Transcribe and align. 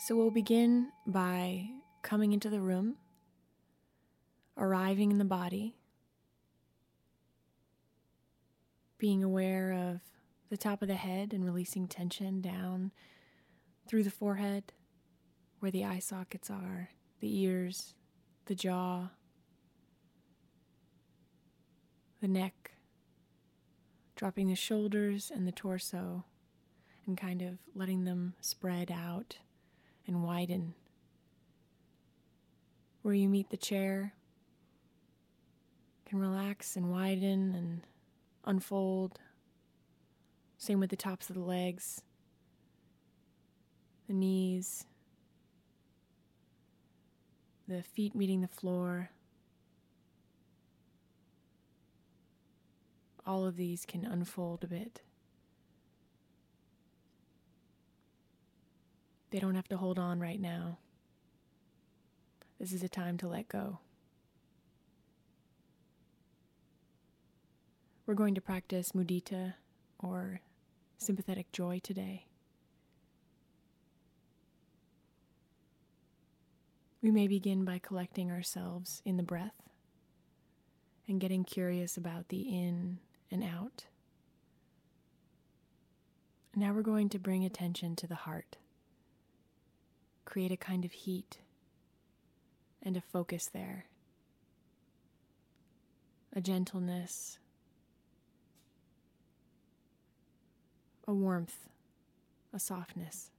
So 0.00 0.14
we'll 0.14 0.30
begin 0.30 0.92
by 1.08 1.70
coming 2.02 2.32
into 2.32 2.48
the 2.48 2.60
room, 2.60 2.94
arriving 4.56 5.10
in 5.10 5.18
the 5.18 5.24
body, 5.24 5.74
being 8.96 9.24
aware 9.24 9.72
of 9.72 10.00
the 10.50 10.56
top 10.56 10.82
of 10.82 10.88
the 10.88 10.94
head 10.94 11.32
and 11.32 11.44
releasing 11.44 11.88
tension 11.88 12.40
down 12.40 12.92
through 13.88 14.04
the 14.04 14.10
forehead, 14.10 14.72
where 15.58 15.72
the 15.72 15.84
eye 15.84 15.98
sockets 15.98 16.48
are, 16.48 16.90
the 17.18 17.36
ears, 17.40 17.94
the 18.46 18.54
jaw, 18.54 19.08
the 22.20 22.28
neck, 22.28 22.70
dropping 24.14 24.46
the 24.46 24.54
shoulders 24.54 25.32
and 25.34 25.46
the 25.46 25.52
torso, 25.52 26.24
and 27.04 27.18
kind 27.18 27.42
of 27.42 27.58
letting 27.74 28.04
them 28.04 28.34
spread 28.40 28.92
out 28.92 29.38
and 30.08 30.24
widen. 30.24 30.74
Where 33.02 33.14
you 33.14 33.28
meet 33.28 33.50
the 33.50 33.56
chair 33.56 34.14
can 36.06 36.18
relax 36.18 36.74
and 36.74 36.90
widen 36.90 37.54
and 37.54 37.86
unfold. 38.44 39.20
Same 40.56 40.80
with 40.80 40.90
the 40.90 40.96
tops 40.96 41.28
of 41.28 41.36
the 41.36 41.42
legs, 41.42 42.02
the 44.08 44.14
knees, 44.14 44.86
the 47.68 47.82
feet 47.82 48.14
meeting 48.14 48.40
the 48.40 48.48
floor. 48.48 49.10
All 53.26 53.44
of 53.44 53.56
these 53.56 53.84
can 53.84 54.06
unfold 54.06 54.64
a 54.64 54.66
bit. 54.66 55.02
They 59.30 59.38
don't 59.38 59.54
have 59.54 59.68
to 59.68 59.76
hold 59.76 59.98
on 59.98 60.20
right 60.20 60.40
now. 60.40 60.78
This 62.58 62.72
is 62.72 62.82
a 62.82 62.88
time 62.88 63.18
to 63.18 63.28
let 63.28 63.48
go. 63.48 63.78
We're 68.06 68.14
going 68.14 68.34
to 68.34 68.40
practice 68.40 68.92
mudita 68.92 69.54
or 69.98 70.40
sympathetic 70.96 71.52
joy 71.52 71.80
today. 71.82 72.26
We 77.02 77.10
may 77.10 77.28
begin 77.28 77.64
by 77.64 77.78
collecting 77.78 78.30
ourselves 78.30 79.02
in 79.04 79.18
the 79.18 79.22
breath 79.22 79.62
and 81.06 81.20
getting 81.20 81.44
curious 81.44 81.96
about 81.96 82.28
the 82.28 82.40
in 82.40 82.98
and 83.30 83.44
out. 83.44 83.84
Now 86.56 86.72
we're 86.72 86.82
going 86.82 87.08
to 87.10 87.18
bring 87.18 87.44
attention 87.44 87.94
to 87.96 88.06
the 88.06 88.16
heart, 88.16 88.56
create 90.28 90.52
a 90.52 90.58
kind 90.58 90.84
of 90.84 90.92
heat 90.92 91.38
and 92.82 92.98
a 92.98 93.00
focus 93.00 93.48
there, 93.54 93.86
a 96.36 96.40
gentleness, 96.42 97.38
a 101.06 101.14
warmth, 101.14 101.70
a 102.52 102.58
softness. 102.58 103.30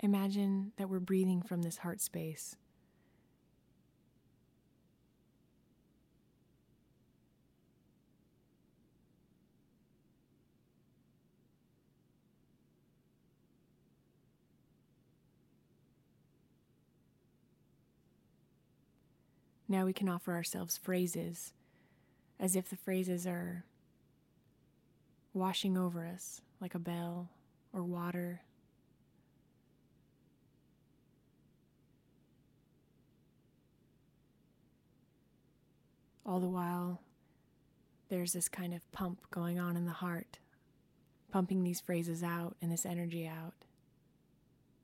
Imagine 0.00 0.72
that 0.76 0.88
we're 0.88 0.98
breathing 0.98 1.40
from 1.40 1.62
this 1.62 1.78
heart 1.78 2.00
space. 2.00 2.56
Now 19.70 19.84
we 19.84 19.92
can 19.92 20.08
offer 20.08 20.32
ourselves 20.32 20.76
phrases 20.76 21.52
as 22.40 22.56
if 22.56 22.68
the 22.68 22.76
phrases 22.76 23.24
are 23.24 23.64
washing 25.32 25.78
over 25.78 26.04
us 26.04 26.40
like 26.60 26.74
a 26.74 26.80
bell 26.80 27.30
or 27.72 27.84
water 27.84 28.40
All 36.26 36.38
the 36.38 36.48
while, 36.48 37.00
there's 38.08 38.34
this 38.34 38.48
kind 38.48 38.72
of 38.72 38.92
pump 38.92 39.28
going 39.32 39.58
on 39.58 39.76
in 39.76 39.84
the 39.84 39.90
heart, 39.90 40.38
pumping 41.32 41.64
these 41.64 41.80
phrases 41.80 42.22
out 42.22 42.54
and 42.62 42.70
this 42.70 42.86
energy 42.86 43.26
out 43.26 43.54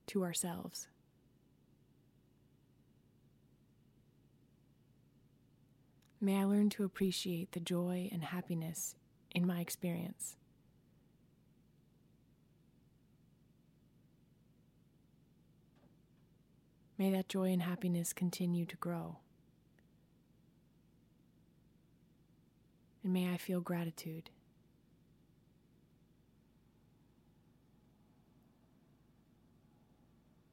to 0.08 0.24
ourselves. 0.24 0.88
May 6.20 6.40
I 6.40 6.44
learn 6.44 6.70
to 6.70 6.84
appreciate 6.84 7.52
the 7.52 7.60
joy 7.60 8.08
and 8.12 8.24
happiness 8.24 8.96
in 9.30 9.46
my 9.46 9.60
experience. 9.60 10.36
May 16.98 17.10
that 17.10 17.28
joy 17.28 17.52
and 17.52 17.62
happiness 17.62 18.12
continue 18.14 18.64
to 18.64 18.76
grow. 18.76 19.18
and 23.06 23.12
may 23.12 23.32
I 23.32 23.36
feel 23.36 23.60
gratitude. 23.60 24.30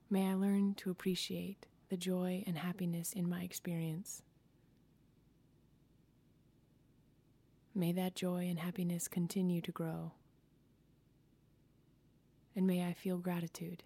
May 0.07 0.30
I 0.30 0.35
learn 0.35 0.75
to 0.75 0.91
appreciate 0.91 1.66
the 1.90 1.97
joy 1.97 2.44
and 2.45 2.59
happiness 2.59 3.12
in 3.12 3.28
my 3.28 3.41
experience. 3.41 4.22
May 7.75 7.91
that 7.94 8.16
joy 8.16 8.47
and 8.50 8.59
happiness 8.59 9.07
continue 9.07 9.59
to 9.61 9.72
grow. 9.72 10.11
And 12.56 12.67
may 12.67 12.85
I 12.85 12.94
feel 12.94 13.17
gratitude. 13.17 13.81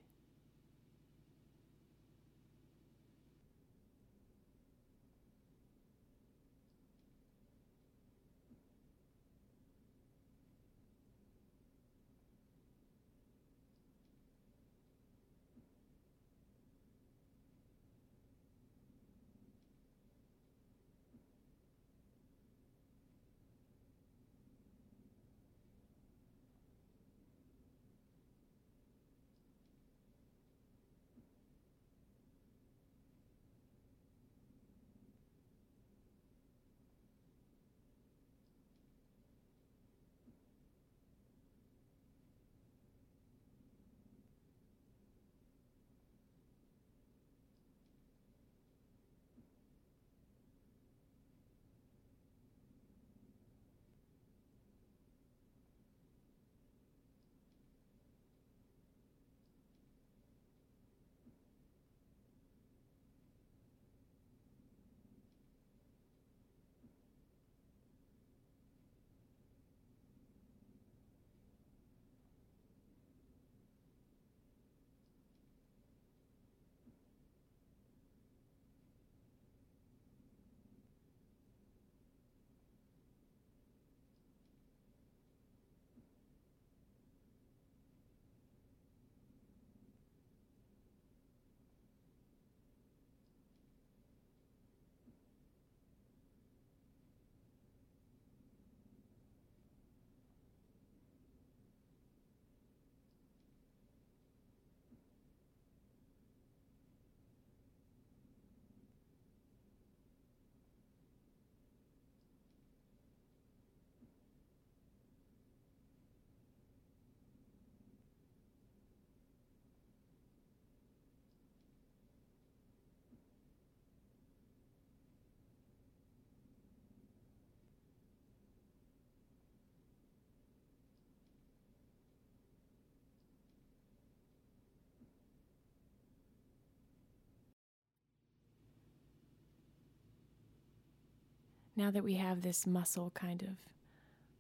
Now 141.77 141.91
that 141.91 142.03
we 142.03 142.15
have 142.15 142.41
this 142.41 142.65
muscle 142.65 143.12
kind 143.13 143.44
of 143.44 143.50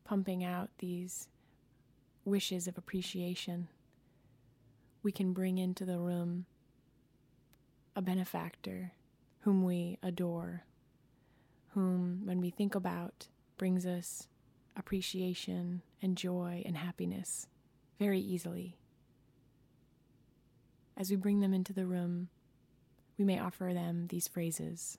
pumping 0.03 0.43
out 0.43 0.69
these 0.79 1.27
wishes 2.25 2.67
of 2.67 2.77
appreciation, 2.77 3.67
we 5.03 5.11
can 5.11 5.33
bring 5.33 5.59
into 5.59 5.85
the 5.85 5.99
room 5.99 6.45
a 7.95 8.01
benefactor 8.01 8.91
whom 9.41 9.63
we 9.63 9.99
adore, 10.01 10.63
whom, 11.69 12.21
when 12.25 12.41
we 12.41 12.49
think 12.49 12.73
about, 12.73 13.27
brings 13.57 13.85
us 13.85 14.27
appreciation 14.75 15.83
and 16.01 16.17
joy 16.17 16.63
and 16.65 16.75
happiness 16.75 17.47
very 17.99 18.19
easily. 18.19 18.77
As 20.97 21.11
we 21.11 21.15
bring 21.15 21.39
them 21.39 21.53
into 21.53 21.71
the 21.71 21.85
room, 21.85 22.29
we 23.17 23.25
may 23.25 23.39
offer 23.39 23.71
them 23.73 24.07
these 24.07 24.27
phrases. 24.27 24.97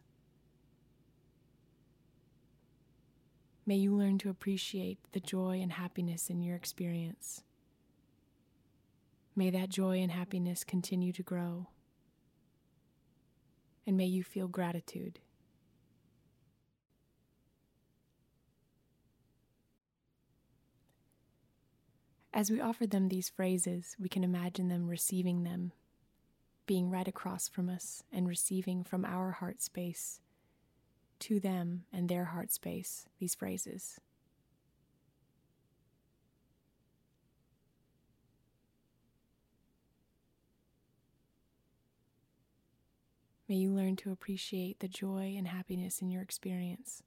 May 3.68 3.76
you 3.76 3.94
learn 3.94 4.16
to 4.20 4.30
appreciate 4.30 4.96
the 5.12 5.20
joy 5.20 5.60
and 5.60 5.70
happiness 5.70 6.30
in 6.30 6.40
your 6.40 6.56
experience. 6.56 7.42
May 9.36 9.50
that 9.50 9.68
joy 9.68 9.98
and 9.98 10.10
happiness 10.10 10.64
continue 10.64 11.12
to 11.12 11.22
grow. 11.22 11.66
And 13.86 13.94
may 13.94 14.06
you 14.06 14.24
feel 14.24 14.48
gratitude. 14.48 15.18
As 22.32 22.50
we 22.50 22.62
offer 22.62 22.86
them 22.86 23.10
these 23.10 23.28
phrases, 23.28 23.96
we 24.00 24.08
can 24.08 24.24
imagine 24.24 24.68
them 24.68 24.88
receiving 24.88 25.44
them, 25.44 25.72
being 26.64 26.88
right 26.88 27.06
across 27.06 27.48
from 27.48 27.68
us 27.68 28.02
and 28.10 28.26
receiving 28.26 28.82
from 28.82 29.04
our 29.04 29.32
heart 29.32 29.60
space 29.60 30.22
to 31.20 31.40
them 31.40 31.84
and 31.92 32.08
their 32.08 32.26
heart 32.26 32.52
space 32.52 33.06
these 33.18 33.34
phrases. 33.34 34.00
May 43.48 43.56
you 43.56 43.72
learn 43.72 43.96
to 43.96 44.12
appreciate 44.12 44.80
the 44.80 44.88
joy 44.88 45.34
and 45.38 45.48
happiness 45.48 46.02
in 46.02 46.10
your 46.10 46.20
experience. 46.20 47.02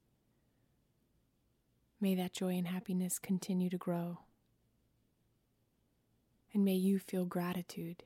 May 2.00 2.16
that 2.16 2.34
joy 2.34 2.56
and 2.56 2.68
happiness 2.68 3.20
continue 3.20 3.70
to 3.70 3.78
grow. 3.78 4.22
And 6.52 6.66
may 6.66 6.74
you 6.74 6.98
feel 6.98 7.26
gratitude 7.26 8.04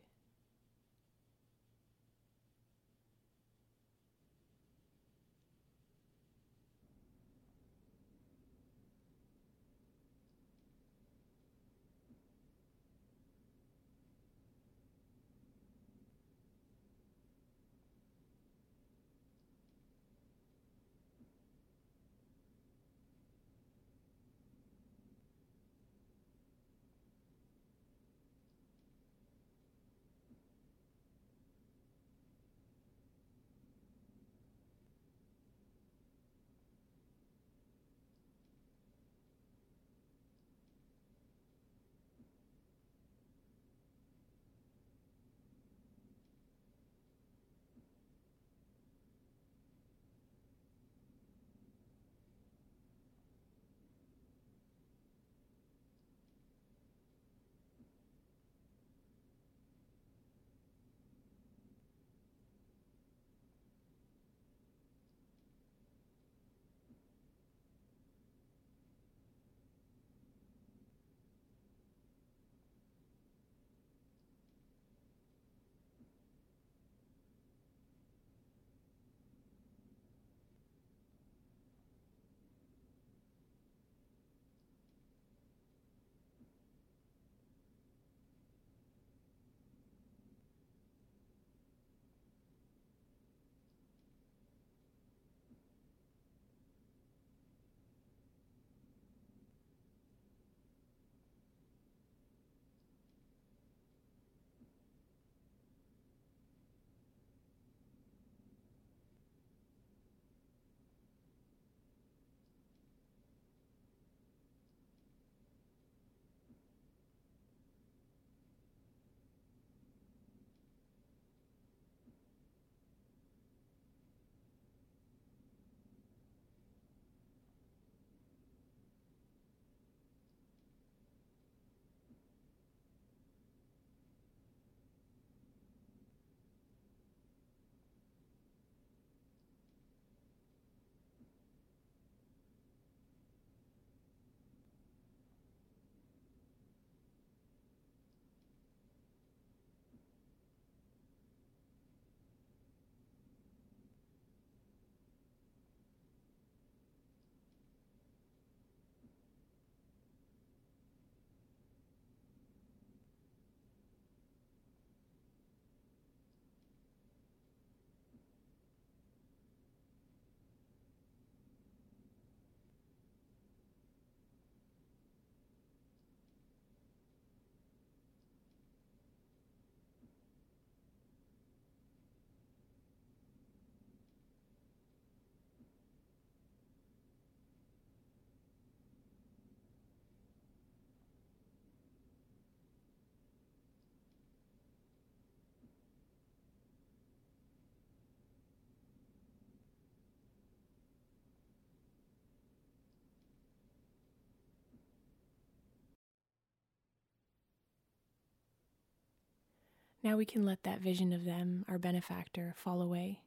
Now 210.05 210.17
we 210.17 210.25
can 210.25 210.45
let 210.45 210.61
that 210.61 210.81
vision 210.81 211.11
of 211.13 211.25
them, 211.25 211.65
our 211.67 211.79
benefactor, 211.79 212.53
fall 212.55 212.79
away 212.79 213.21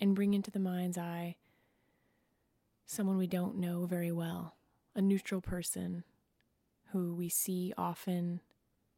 and 0.00 0.14
bring 0.14 0.32
into 0.32 0.50
the 0.50 0.58
mind's 0.58 0.96
eye 0.96 1.36
someone 2.86 3.18
we 3.18 3.26
don't 3.26 3.58
know 3.58 3.84
very 3.84 4.10
well, 4.10 4.56
a 4.94 5.02
neutral 5.02 5.42
person 5.42 6.04
who 6.92 7.14
we 7.14 7.28
see 7.28 7.74
often 7.76 8.40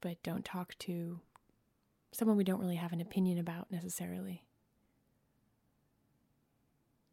but 0.00 0.22
don't 0.22 0.44
talk 0.44 0.78
to, 0.78 1.18
someone 2.12 2.36
we 2.36 2.44
don't 2.44 2.60
really 2.60 2.76
have 2.76 2.92
an 2.92 3.00
opinion 3.00 3.36
about 3.36 3.72
necessarily. 3.72 4.44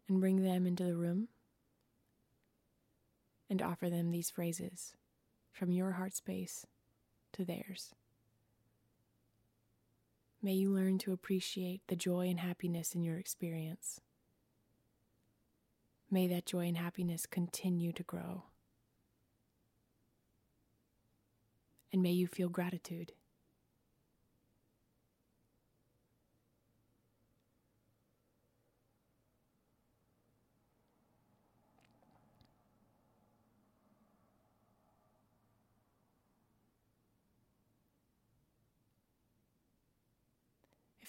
And 0.08 0.20
bring 0.20 0.44
them 0.44 0.68
into 0.68 0.84
the 0.84 0.96
room 0.96 1.30
and 3.50 3.60
offer 3.60 3.90
them 3.90 4.12
these 4.12 4.30
phrases 4.30 4.94
from 5.52 5.72
your 5.72 5.94
heart 5.94 6.14
space 6.14 6.68
to 7.32 7.44
theirs. 7.44 7.96
May 10.46 10.56
you 10.56 10.72
learn 10.72 10.98
to 11.00 11.14
appreciate 11.14 11.88
the 11.88 11.96
joy 11.96 12.28
and 12.28 12.42
happiness 12.42 12.94
in 12.94 13.02
your 13.02 13.18
experience. 13.18 14.02
May 16.12 16.28
that 16.28 16.46
joy 16.46 16.68
and 16.68 16.76
happiness 16.76 17.26
continue 17.26 17.94
to 17.94 18.04
grow. 18.04 18.44
And 21.94 22.04
may 22.04 22.12
you 22.12 22.28
feel 22.28 22.50
gratitude. 22.50 23.14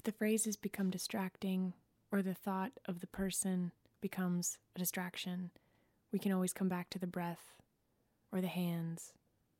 The 0.04 0.12
phrases 0.12 0.56
become 0.56 0.90
distracting 0.90 1.72
or 2.12 2.22
the 2.22 2.34
thought 2.34 2.72
of 2.86 3.00
the 3.00 3.06
person 3.06 3.72
becomes 4.00 4.58
a 4.76 4.78
distraction, 4.78 5.50
we 6.12 6.18
can 6.18 6.30
always 6.30 6.52
come 6.52 6.68
back 6.68 6.90
to 6.90 6.98
the 6.98 7.06
breath 7.06 7.54
or 8.30 8.40
the 8.40 8.46
hands 8.48 9.14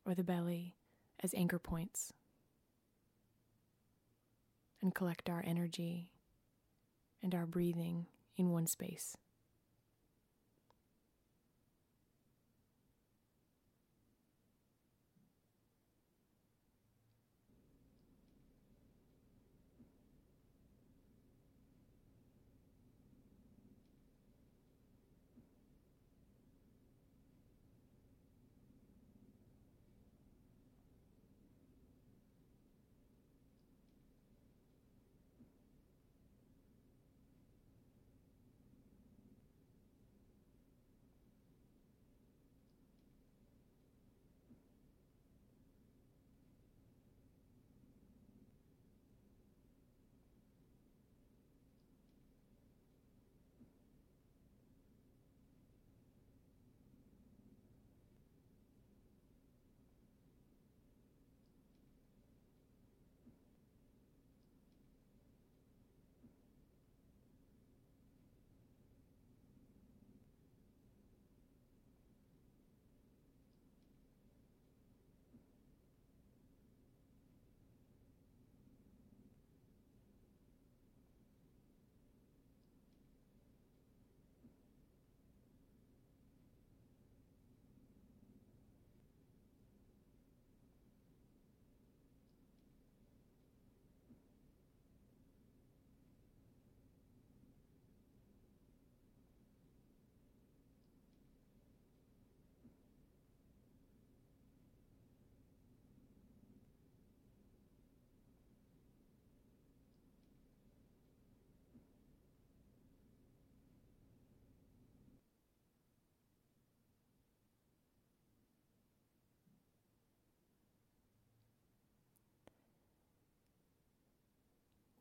or 0.05 0.15
the 0.15 0.23
belly 0.23 0.75
as 1.21 1.35
anchor 1.35 1.59
points 1.59 2.13
and 4.83 4.95
collect 4.95 5.31
our 5.31 5.43
energy 5.47 6.11
and 7.23 7.35
our 7.35 7.47
breathing 7.47 8.07
in 8.37 8.51
one 8.51 8.67
space. 8.67 9.17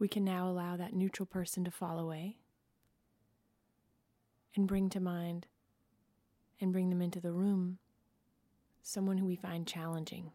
We 0.03 0.09
can 0.09 0.25
now 0.25 0.49
allow 0.49 0.75
that 0.75 0.93
neutral 0.93 1.25
person 1.25 1.63
to 1.63 1.71
fall 1.71 1.97
away 1.97 2.35
and 4.53 4.67
bring 4.67 4.89
to 4.89 4.99
mind 4.99 5.47
and 6.59 6.73
bring 6.73 6.89
them 6.89 7.01
into 7.01 7.21
the 7.21 7.31
room 7.31 7.77
someone 8.81 9.17
who 9.17 9.25
we 9.25 9.37
find 9.37 9.65
challenging. 9.65 10.33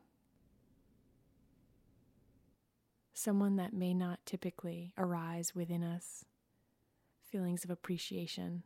Someone 3.12 3.56
that 3.56 3.74
may 3.74 3.92
not 3.92 4.20
typically 4.24 4.94
arise 4.96 5.54
within 5.54 5.84
us 5.84 6.24
feelings 7.30 7.62
of 7.62 7.68
appreciation, 7.68 8.62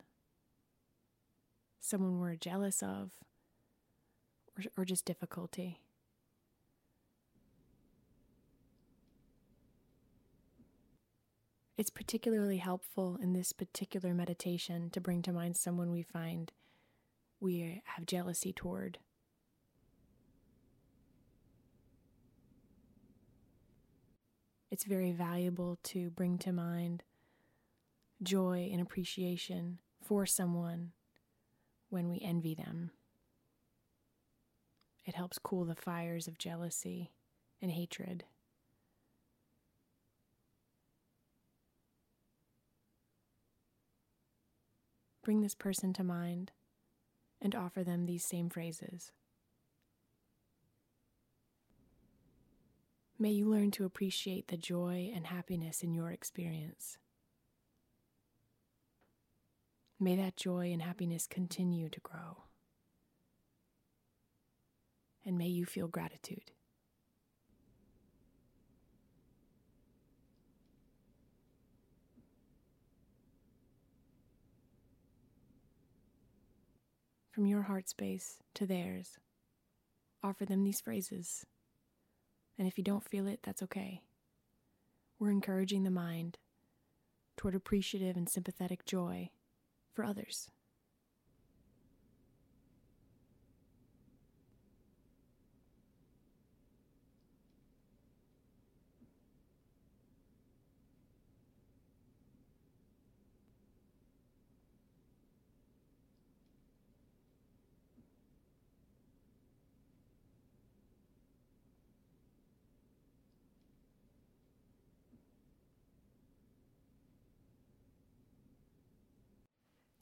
someone 1.80 2.21
we're 2.21 2.37
jealous 2.37 2.80
of, 2.80 3.11
or, 4.56 4.62
or 4.76 4.85
just 4.85 5.04
difficulty. 5.04 5.80
It's 11.82 11.90
particularly 11.90 12.58
helpful 12.58 13.18
in 13.20 13.32
this 13.32 13.52
particular 13.52 14.14
meditation 14.14 14.88
to 14.90 15.00
bring 15.00 15.20
to 15.22 15.32
mind 15.32 15.56
someone 15.56 15.90
we 15.90 16.04
find 16.04 16.52
we 17.40 17.82
have 17.96 18.06
jealousy 18.06 18.52
toward. 18.52 18.98
It's 24.70 24.84
very 24.84 25.10
valuable 25.10 25.80
to 25.82 26.10
bring 26.10 26.38
to 26.38 26.52
mind 26.52 27.02
joy 28.22 28.70
and 28.70 28.80
appreciation 28.80 29.80
for 30.00 30.24
someone 30.24 30.92
when 31.90 32.08
we 32.08 32.20
envy 32.20 32.54
them. 32.54 32.92
It 35.04 35.16
helps 35.16 35.40
cool 35.40 35.64
the 35.64 35.74
fires 35.74 36.28
of 36.28 36.38
jealousy 36.38 37.10
and 37.60 37.72
hatred. 37.72 38.22
Bring 45.22 45.40
this 45.40 45.54
person 45.54 45.92
to 45.94 46.04
mind 46.04 46.52
and 47.40 47.54
offer 47.54 47.82
them 47.82 48.06
these 48.06 48.24
same 48.24 48.48
phrases. 48.48 49.12
May 53.18 53.30
you 53.30 53.48
learn 53.48 53.70
to 53.72 53.84
appreciate 53.84 54.48
the 54.48 54.56
joy 54.56 55.12
and 55.14 55.26
happiness 55.26 55.82
in 55.82 55.94
your 55.94 56.10
experience. 56.10 56.98
May 60.00 60.16
that 60.16 60.36
joy 60.36 60.72
and 60.72 60.82
happiness 60.82 61.28
continue 61.28 61.88
to 61.88 62.00
grow. 62.00 62.44
And 65.24 65.38
may 65.38 65.46
you 65.46 65.64
feel 65.64 65.86
gratitude. 65.86 66.50
From 77.42 77.49
your 77.49 77.62
heart 77.62 77.88
space 77.88 78.37
to 78.54 78.64
theirs. 78.64 79.18
Offer 80.22 80.44
them 80.44 80.62
these 80.62 80.80
phrases. 80.80 81.44
And 82.56 82.68
if 82.68 82.78
you 82.78 82.84
don't 82.84 83.02
feel 83.02 83.26
it, 83.26 83.40
that's 83.42 83.64
okay. 83.64 84.02
We're 85.18 85.32
encouraging 85.32 85.82
the 85.82 85.90
mind 85.90 86.38
toward 87.37 87.56
appreciative 87.56 88.16
and 88.16 88.28
sympathetic 88.28 88.84
joy 88.84 89.30
for 89.92 90.04
others. 90.04 90.50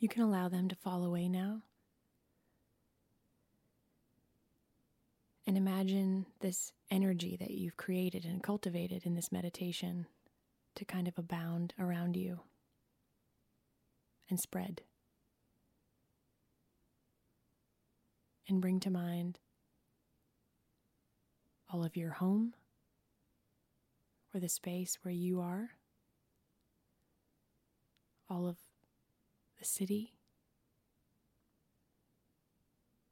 You 0.00 0.08
can 0.08 0.22
allow 0.22 0.48
them 0.48 0.68
to 0.68 0.74
fall 0.74 1.04
away 1.04 1.28
now. 1.28 1.60
And 5.46 5.58
imagine 5.58 6.24
this 6.40 6.72
energy 6.90 7.36
that 7.36 7.50
you've 7.50 7.76
created 7.76 8.24
and 8.24 8.42
cultivated 8.42 9.04
in 9.04 9.14
this 9.14 9.30
meditation 9.30 10.06
to 10.76 10.84
kind 10.86 11.06
of 11.06 11.18
abound 11.18 11.74
around 11.78 12.16
you 12.16 12.40
and 14.30 14.40
spread. 14.40 14.80
And 18.48 18.60
bring 18.60 18.80
to 18.80 18.90
mind 18.90 19.38
all 21.70 21.84
of 21.84 21.96
your 21.96 22.12
home 22.12 22.54
or 24.32 24.40
the 24.40 24.48
space 24.48 24.98
where 25.02 25.12
you 25.12 25.40
are, 25.40 25.70
all 28.30 28.48
of 28.48 28.56
the 29.60 29.66
city, 29.66 30.14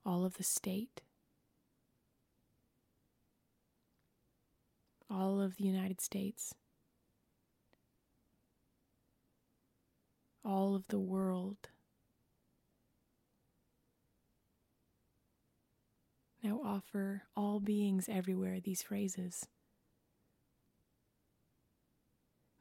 all 0.04 0.24
of 0.24 0.38
the 0.38 0.42
state, 0.42 1.02
all 5.10 5.40
of 5.40 5.56
the 5.56 5.64
United 5.64 6.00
States, 6.00 6.54
all 10.42 10.74
of 10.74 10.88
the 10.88 10.98
world. 10.98 11.68
Now 16.42 16.62
offer 16.64 17.24
all 17.36 17.60
beings 17.60 18.08
everywhere 18.10 18.58
these 18.58 18.80
phrases. 18.80 19.46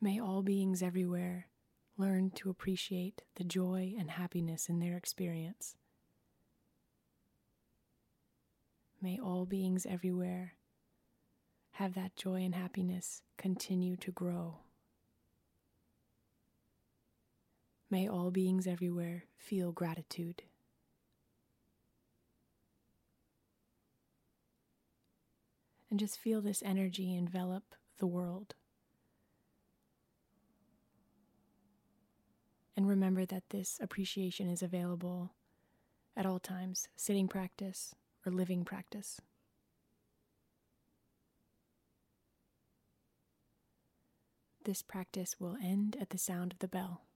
May 0.02 0.20
all 0.20 0.44
beings 0.44 0.84
everywhere 0.84 1.48
learn 1.98 2.30
to 2.32 2.50
appreciate 2.50 3.24
the 3.36 3.44
joy 3.44 3.94
and 3.98 4.12
happiness 4.12 4.70
in 4.70 4.80
their 4.80 4.96
experience. 4.96 5.76
May 9.02 9.20
all 9.20 9.46
beings 9.46 9.86
everywhere 9.86 10.54
have 11.72 11.94
that 11.94 12.16
joy 12.16 12.44
and 12.44 12.56
happiness 12.56 13.22
continue 13.38 13.96
to 13.98 14.12
grow. 14.12 14.60
May 17.90 18.08
all 18.08 18.32
beings 18.32 18.68
everywhere 18.68 19.26
feel 19.38 19.72
gratitude. 19.72 20.44
And 25.90 26.00
just 26.00 26.20
feel 26.20 26.42
this 26.42 26.62
energy 26.66 27.16
envelop 27.16 27.76
the 27.98 28.08
world. 28.08 28.56
And 32.78 32.88
remember 32.88 33.26
that 33.26 33.50
this 33.50 33.80
appreciation 33.82 34.48
is 34.48 34.62
available 34.62 35.34
at 36.16 36.28
all 36.28 36.38
times, 36.38 36.88
sitting 36.96 37.28
practice 37.28 37.96
or 38.24 38.32
living 38.32 38.64
practice. 38.64 39.20
This 44.64 44.84
practice 44.84 45.38
will 45.40 45.58
end 45.62 45.98
at 46.00 46.12
the 46.12 46.20
sound 46.20 46.54
of 46.54 46.60
the 46.60 46.68
bell. 46.68 47.07